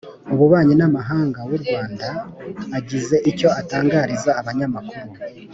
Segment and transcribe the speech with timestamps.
[0.33, 2.07] ububanyi n'amahanga w'u rwanda
[2.77, 5.11] agize icyo atangariza abanyamakuru,